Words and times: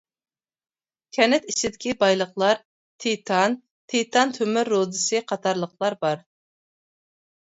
كەنت 1.17 1.43
ئىچىدىكى 1.51 1.93
بايلىقلار 2.03 2.61
تىتان، 3.05 3.57
تىتان 3.95 4.35
تۆمۈر 4.41 4.75
رۇدىسى 4.75 5.25
قاتارلىقلار 5.33 5.99
بار. 6.07 6.25